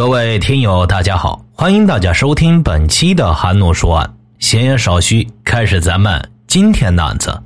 [0.00, 4.14] 各位听友，大家好，欢迎大家收听本期的韩诺说案。
[4.38, 7.38] 闲言少叙，开始咱们今天的案子。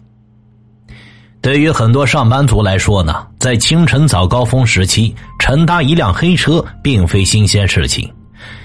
[1.43, 8.09] 对于很多上班族来说呢，在清晨早高峰时期，乘搭一辆黑车并非新鲜事情，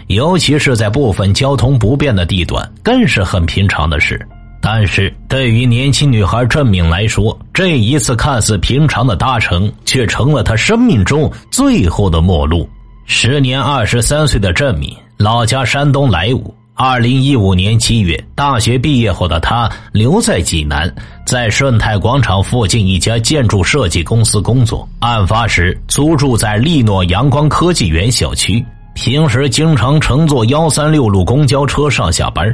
[0.06, 4.24] 尤其是在部分交通不便的地段，更是很平常的事。
[4.62, 12.70] 但是对于年轻女孩郑敏来说，这一次看似平常的搭乘，却成了她生命中最后的末路。
[13.12, 16.44] 时年二十三岁的郑敏，老家山东莱芜。
[16.76, 20.94] 二零一五年七月，大学毕业后的她留在济南，
[21.26, 24.88] 在顺泰广场附近一家建筑设计公司工作。
[25.00, 28.64] 案发时租住在利诺阳光科技园小区，
[28.94, 32.48] 平时经常乘坐幺三六路公交车上下班。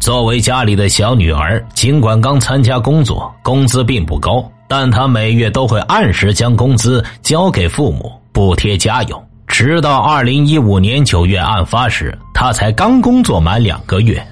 [0.00, 9.27] 作为家里的小女儿，尽管刚参加工作，工资并不高，但她每月都会按时将工资交给父母，补贴家用。
[9.48, 14.24] 直到二零一五年九月案发时，他才刚工作满两个月。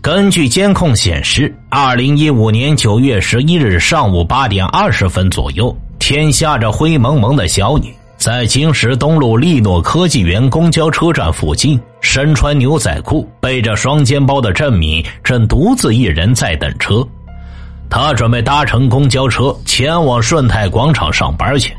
[0.00, 7.94] 根据监控显示，二零一五年九月十一日上午八点二十分左右，天下着灰蒙蒙的小雨。
[8.16, 17.06] 在京石东路利诺科技园公交车站附近，身穿牛仔裤、背着双肩包的郑敏正独自一人在等车。
[17.90, 21.72] 他准备搭乘公交车前往顺泰广场上班去。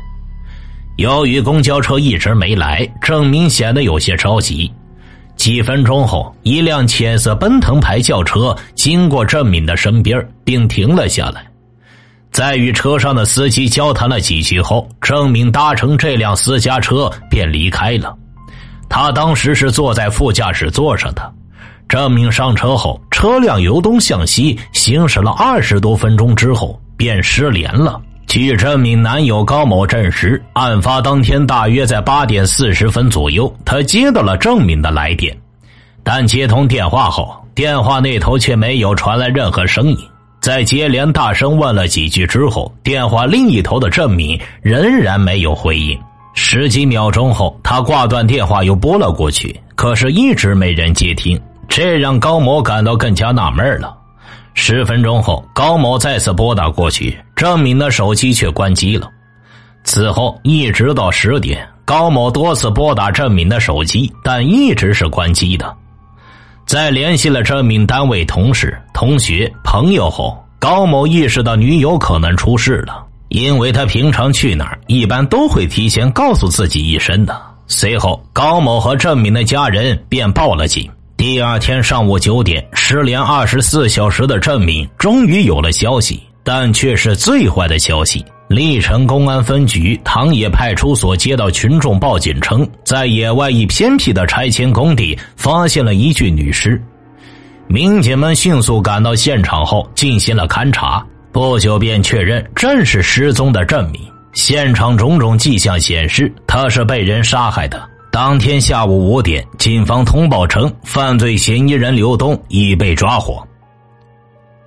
[0.98, 4.68] 由于公交车一直没来，郑明显得有些着急。
[5.36, 11.46] 几分钟后，一辆浅色奔腾牌轿车经过郑敏的身边，并停了下来。
[12.32, 18.12] 在与车上的司机交谈了几句后，郑敏搭乘这辆私家车便离开了。
[18.88, 21.32] 他当时是坐在副驾驶座上的。
[21.88, 28.02] 郑敏上车后，车辆由东向西行驶了二十多分钟之后，便失联了。
[28.28, 35.34] 据郑敏男友高某证实，案发当天大约在八点四十分左右，他接到了郑敏的来电，
[36.04, 39.98] 但接通电话后，电话那头却没有传来任何声音。
[40.42, 45.98] 在接连大声问了几句之后，电话另一头的郑敏仍然没有回应。
[46.34, 53.97] 十几秒钟后，他挂断电话又拨了过去，可是一直没人接听，这让高某感到更加纳闷了。
[54.60, 59.08] 十分钟后，高某再次拨打过去，郑敏的手机却关机了。
[59.84, 65.72] 此后一直到十点，高某多次拨打郑敏的手机，但一直是关机的。
[66.66, 77.40] 在联系了郑敏单位同事、同学、朋友后，高某意识到女友可能出事了，因为他平常去哪儿一般都会提前告诉自己一声的。
[77.68, 80.90] 随后，高某和郑敏的家人便报了警。
[81.18, 88.24] 第二天上午九点，失联二十四小时的郑敏终于有了消息，但却是最坏的消息。
[88.46, 96.80] 历城公安分局唐冶派出所接到群众报警称，在野外一偏僻的拆迁工地发现了一具女尸。
[97.66, 104.00] 民警们迅速赶到现场后进行了勘查，不久便确认正是失踪的郑敏。
[104.34, 107.82] 现场种种迹象显示，她是被人杀害的。
[108.20, 113.46] 当天下午五点，警方通报称，犯罪嫌疑人刘东已被抓获。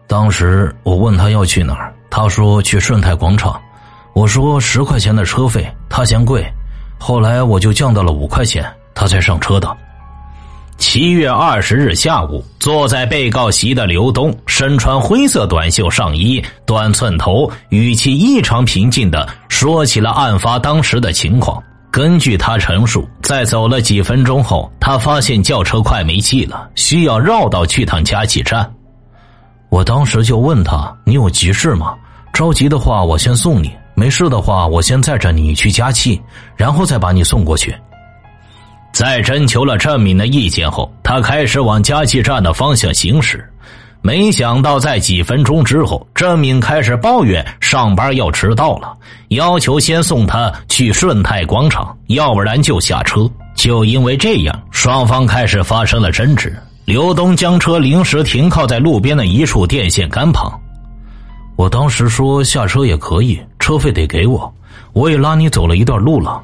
[0.08, 3.60] 当时我问他要去哪儿，他说去顺泰广场。
[4.14, 6.42] 我说十块钱的车费，他嫌贵，
[6.98, 9.70] 后来我就降到了五块钱，他才上车的。
[10.78, 21.62] 七月二十日下午，坐在被告席的刘东身穿灰色短袖上衣、短寸头，语气异常平静的说起了案发当时的情况。
[21.92, 28.74] 根据他陈述，在走了几分钟后，他发现轿车快没气了，需要绕道去趟加气站。
[29.68, 31.94] 我当时就问他：“你有急事吗？
[32.32, 36.20] 着急的话，我先送你。”没事的话，我先载着你去加气，
[36.56, 37.76] 然后再把你送过去。
[38.94, 43.46] 在征求了郑敏的意见后，他开始往加气站的方向行驶。
[44.04, 48.92] 没想到，在几分钟之后，郑敏开始抱怨上班要迟到了，
[49.30, 53.30] 要求先送他去顺泰广场，要不然就下车。
[53.54, 56.56] 就因为这样，双方开始发生了争执。
[56.86, 60.52] 刘东将车临时停靠在路边的一处电线杆旁。
[61.56, 64.52] 我当时说下车也可以，车费得给我，
[64.94, 66.42] 我也拉你走了一段路了。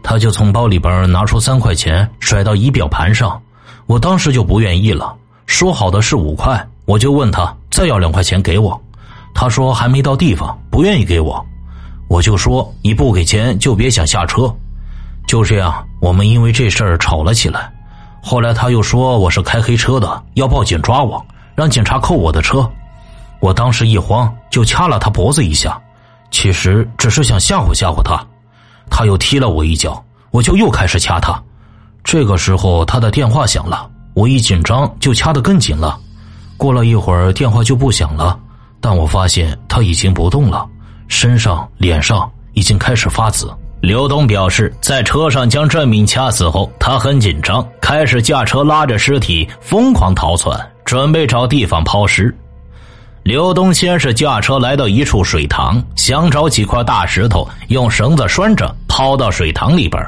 [0.00, 3.42] 他就从包里边拿出三块钱甩到仪表盘上，
[3.86, 5.12] 我当时就不愿意了，
[5.50, 8.80] 说好的是五块，我就问他再要两块钱给我，
[9.34, 11.44] 他说还没到地方，不愿意给我，
[12.08, 14.54] 我就说你不给钱就别想下车。
[15.26, 17.68] 就这样，我们因为这事儿吵了起来。
[18.22, 21.20] 后来他又说我是开黑车的，要报警抓我，
[21.56, 22.70] 让警察扣我的车。
[23.40, 25.76] 我当时一慌，就掐了他脖子一下，
[26.30, 28.24] 其实只是想吓唬吓唬他。
[28.88, 30.00] 他又踢了我一脚，
[30.30, 31.42] 我就又开始掐他。
[32.04, 35.98] 这个时候，他的电话响了，我一紧张就掐得更紧了。
[36.56, 38.38] 过了一会儿，电话就不响了，
[38.80, 40.66] 但我发现他已经不动了，
[41.08, 43.50] 身上、脸上已经开始发紫。
[43.80, 50.54] 刘东表示，在车上将郑敏掐死后，他很紧张，开始驾车拉着尸体疯狂逃窜，
[50.84, 52.36] 准备找地方抛尸。
[53.22, 60.02] 刘东先是驾车来到一处水塘，想找几块大石头，用绳子拴着抛到水塘里边。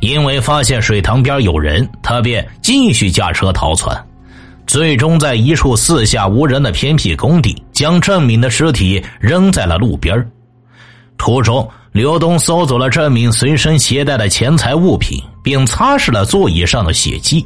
[0.00, 3.96] 因为发现水塘边有人，他便继续驾车逃窜，
[4.66, 10.26] 最终在一处四下无人的偏僻工地，将郑敏的尸体扔在了路边。
[11.16, 11.68] 途中。
[11.92, 17.44] 刘东搜走了郑敏随身携带的钱财物品，并擦拭了座椅上的血迹，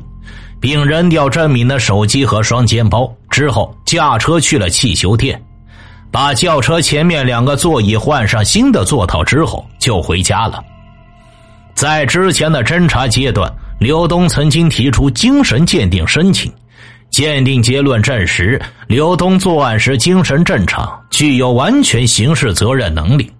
[0.60, 3.10] 并扔掉郑敏的手机和双肩包。
[3.30, 5.42] 之后驾车去了汽修店，
[6.10, 10.62] 把轿车前面两个座椅换上新的座套之后，就回家了。
[11.74, 16.50] 在之前的侦查阶段，刘东曾经提出精神鉴定申请，
[17.10, 23.30] 鉴定结论证实刘东作案时精神正常，具有完全刑事责任能力。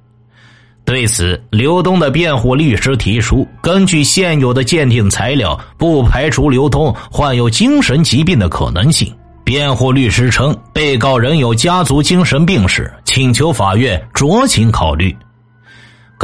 [0.85, 9.11] 对此，刘东的辩护律师提出，根据现有的鉴定材料，不排除刘东患有精神疾病的可能性。
[9.45, 15.15] 辩护律师称，被告人有家族精神病史，请求法院酌情考虑。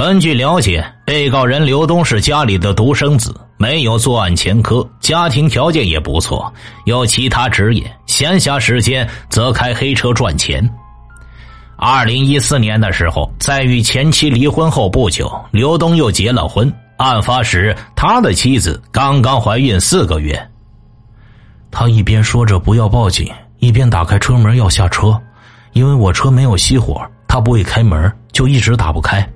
[0.03, 6.51] 根据了解，被告人刘东是家里的独生子，没有作案前科，家庭条件也不错，
[6.87, 10.67] 有其他职业，闲暇时间则开黑车赚钱。
[11.77, 16.73] 二零一四年的时候，在与前妻离婚后不久，刘东又结了婚。
[16.97, 20.49] 案发时，他的妻子刚刚怀孕四个月。
[21.71, 25.21] 他一边说着不要报警，一边打开车门要下车，
[25.75, 29.31] 因为我车没有熄火，他不会开门，就一直打不开。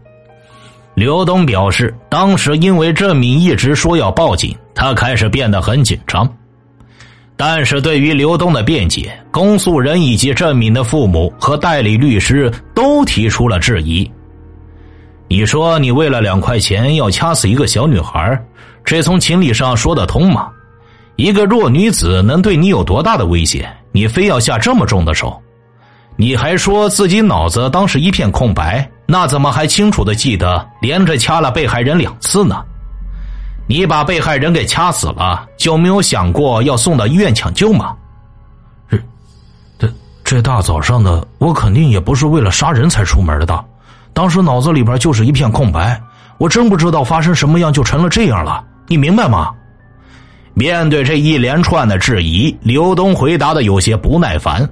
[0.94, 6.28] 刘东表示，当时因为郑敏一直说要报警，他开始变得很紧张。
[7.36, 14.08] 但是对于刘东的辩解，公诉人以及郑敏的父母和代理律师都提出了质疑。
[15.26, 18.40] 你说你为了两块钱要掐死一个小女孩，
[18.84, 20.48] 这从情理上说得通吗？
[21.16, 23.68] 一个弱女子能对你有多大的威胁？
[23.90, 25.36] 你非要下这么重的手？
[26.14, 32.64] 你还说自己脑子当时一片空白，那怎么还清楚的记得连着掐了被害人两次呢？
[33.66, 37.94] 你把被害人给掐死了，就没有想过要送到医院抢救吗？
[38.90, 38.98] 这、
[39.78, 39.92] 这、
[40.22, 43.64] 这大早上的，我肯定也不是为了杀人才出门的。
[44.12, 46.00] 当时脑子里边就是一片空白，
[46.38, 48.64] 我真不知道发生什么样就成了这样了。
[48.86, 49.50] 你明白吗？
[50.52, 54.68] 面对这一连串的质疑，刘东回答的有些不耐烦。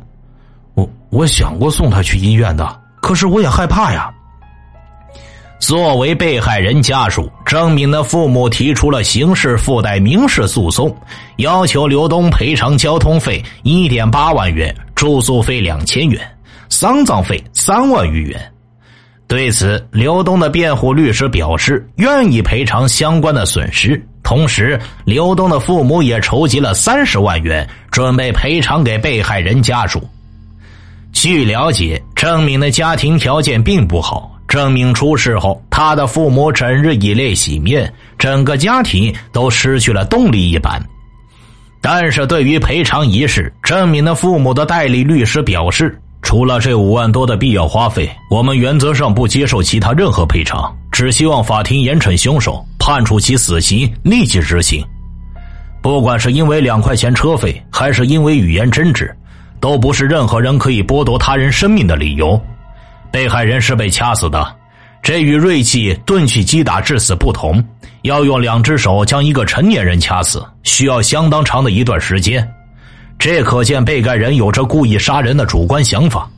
[0.75, 4.13] 我我想过送他去医院的，可是我也害怕呀。
[5.63, 10.95] 作为被害人家属，郑敏的父母提出了刑事附带民事诉讼，
[11.37, 16.21] 要求刘东赔偿交通费一点八万元、住宿费两千元、
[16.69, 18.53] 丧葬费三万余元。
[19.29, 30.03] 对此，刘东的辩护律师表示愿意赔偿相关的损失，同时，刘东的父母也筹集了三十万元，准备赔偿给被害人家属。
[31.13, 34.29] 据了解，郑敏的家庭条件并不好。
[34.53, 40.79] 郑敏出事后，他的父母整日以泪洗面，整个家庭都失去了动力一般。
[41.81, 54.85] 但是对于赔偿一事，郑敏的父母的代理律师表示，除了这五万多的必要花费，我们原则上不接受其他任何赔偿，只希望法庭严惩凶手，判处其死刑，立即执行。
[55.81, 59.17] 不管是因为两块钱车费，还是因为语言争执，
[59.61, 62.39] 都不是任何人可以剥夺他人生命的理由。
[63.13, 64.57] 被害人是被掐死的，
[65.03, 67.63] 这与锐器钝器击打致死不同。
[68.03, 72.45] 要用两只手将一个成年人掐死，需要相当长的一段时间。
[73.19, 76.29] 这可见被害人有着故意杀人的主观想法。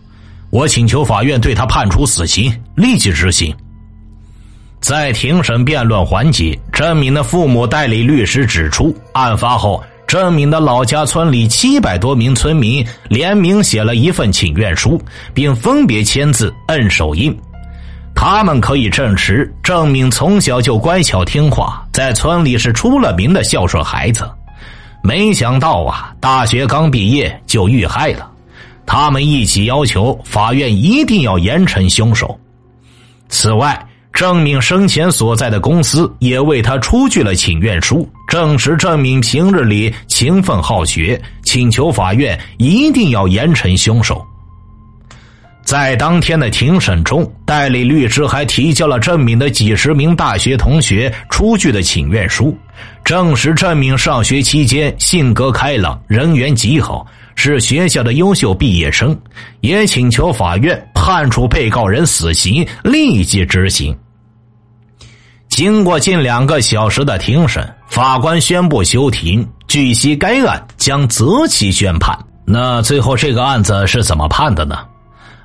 [0.50, 3.54] 我请求法院对他判处死刑，立即执行。
[4.81, 9.83] 在庭审辩论环节，郑敏的父母代理律师指出，案发后。
[10.07, 15.01] 郑敏的老家村里七百多名村民联名写了一份请愿书，
[15.33, 17.37] 并分别签字、摁手印。
[18.15, 24.31] 他们可以证实，郑敏从小就乖巧听话，在村里是出了名的孝顺孩子。
[25.03, 28.31] 没想到啊，大学刚毕业就遇害了。
[28.87, 32.39] 他们一起要求法院一定要严惩凶手。
[33.29, 44.25] 此外，郑敏生前所在的公司也为他出具了请愿书，证实郑敏平日里勤奋好学，请求法院一定要严惩凶手。
[45.64, 52.56] 在当天的庭审中，代理律师还提交了郑敏的几十名大学同学出具的请愿书，
[53.02, 57.04] 证实郑敏上学期间性格开朗，人缘极好，
[57.35, 59.18] 是学校的优秀毕业生，
[59.61, 63.97] 也请求法院判处被告人死刑，立即执行。
[65.55, 72.19] 经过近两个小时的庭审，法官宣布休庭，据悉该案将择期宣判。
[72.45, 74.81] 那最后这个案子是怎么判的呢？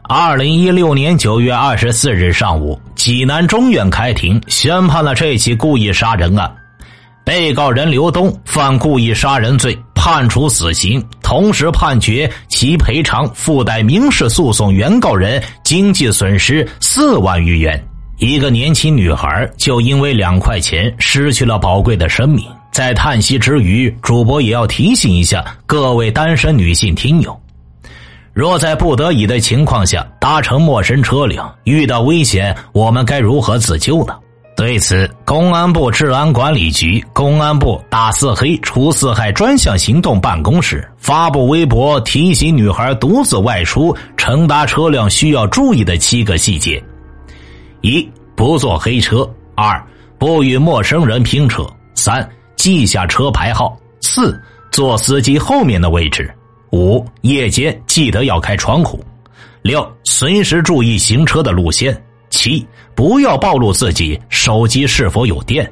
[0.01, 6.51] 二零一六年九月二十四日上午，济南中院开庭宣判了这起故意杀人案。
[7.23, 17.79] 被告人刘东犯故意杀人罪，判处死刑，同时判决其赔偿附带民事诉讼原告人经济损失四万余元。
[18.19, 22.45] 一个年轻女孩就因为两块钱失去了宝贵的生命。
[22.69, 27.39] 在叹息之余，主播也要提醒一下各位单身女性听友。
[28.33, 34.13] 若在不得已的情况下搭乘陌生车辆，遇到危险，我们该如何自救呢？
[34.53, 46.83] 对此，公安部治安管理局公安部打四黑除四害专项行动办公室发布微博，提醒女孩独自外出乘搭车辆需要注意的七个细节：
[47.81, 49.81] 一、不坐黑车；二、
[50.17, 51.63] 不与陌生人拼车；
[51.95, 56.33] 三、记下车牌号；四、坐司机后面的位置。
[56.71, 59.03] 五夜间记得要开窗户，
[59.61, 65.71] 六随时注意行车的路线，七不要暴露自己手机是否有电。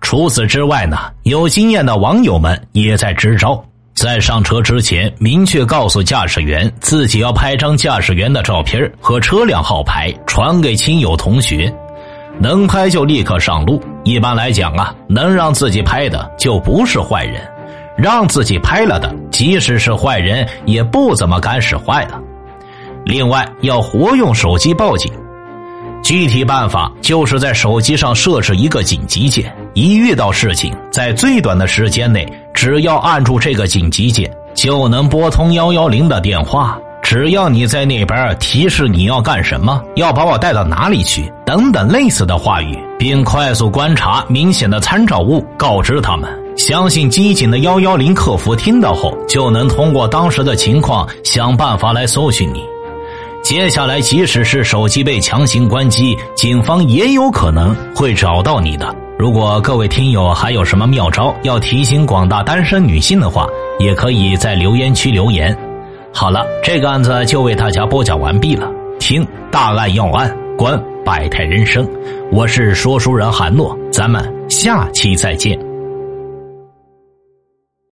[0.00, 3.64] 除此之外呢，有经验的网友们也在支招，
[4.02, 11.72] 在上车之前明确告诉驾驶员自己要拍张驾驶员的照片和车辆号牌传给亲友同学，
[12.40, 13.80] 能拍就立刻上路。
[14.02, 17.40] 一般来讲啊，能让自己拍的就不是坏人。
[17.96, 22.20] 让自己拍了的，即使是坏人，也不怎么敢使坏的。
[23.04, 25.12] 另外，要活用手机报警。
[26.02, 32.26] 具体办法就是在手机上设置一个紧急键，一遇到事情，在最短的时间内，
[32.62, 36.78] 只要按住这个紧急键，就能拨通幺幺零的电话。
[37.02, 46.30] 只要你在那边提示你要干什么，要把我带到哪里去，等等类似的话语，并快速观察明显的参照物，告知他们。
[46.56, 52.62] 相信机警的幺幺零客服听到后，就能通过当时的情况想办法来搜寻你。
[53.42, 58.94] 接下来，即使是手机被强行关机，警方也有可能会找到你的。
[59.22, 63.46] 如果各位听友还有什么妙招要提醒广大单身女性的话，
[63.78, 65.56] 也可以在留言区留言。
[66.12, 68.68] 好了，这个案子就为大家播讲完毕了。
[68.98, 71.88] 听大案要案，观百态人生，
[72.32, 75.56] 我是说书人韩诺，咱们下期再见。